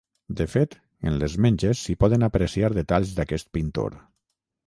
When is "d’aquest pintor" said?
3.19-3.99